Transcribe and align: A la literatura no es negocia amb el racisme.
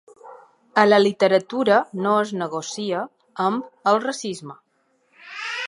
A 0.83 0.85
la 0.87 0.97
literatura 1.01 1.75
no 2.05 2.15
es 2.21 2.31
negocia 2.43 3.03
amb 3.47 3.93
el 3.93 4.01
racisme. 4.09 4.57